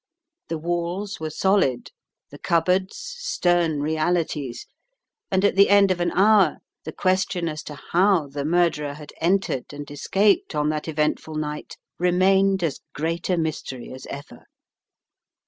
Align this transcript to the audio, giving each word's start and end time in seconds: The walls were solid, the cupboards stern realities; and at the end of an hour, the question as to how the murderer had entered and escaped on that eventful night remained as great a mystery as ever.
The 0.47 0.57
walls 0.57 1.19
were 1.19 1.29
solid, 1.29 1.91
the 2.31 2.39
cupboards 2.39 2.97
stern 2.97 3.81
realities; 3.83 4.65
and 5.29 5.45
at 5.45 5.55
the 5.55 5.69
end 5.69 5.91
of 5.91 5.99
an 5.99 6.09
hour, 6.13 6.57
the 6.85 6.91
question 6.91 7.47
as 7.47 7.61
to 7.65 7.75
how 7.91 8.25
the 8.25 8.43
murderer 8.43 8.95
had 8.95 9.13
entered 9.21 9.71
and 9.73 9.85
escaped 9.91 10.55
on 10.55 10.69
that 10.69 10.87
eventful 10.87 11.35
night 11.35 11.77
remained 11.99 12.63
as 12.63 12.79
great 12.93 13.29
a 13.29 13.37
mystery 13.37 13.93
as 13.93 14.07
ever. 14.07 14.45